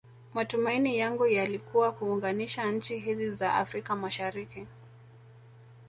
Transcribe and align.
Matumaini 0.33 0.97
yangu 0.97 1.27
yalikua 1.27 1.91
kuunganisha 1.91 2.71
nchi 2.71 2.99
hizi 2.99 3.31
za 3.31 3.53
Afrika 3.53 3.95
mashariki 3.95 4.67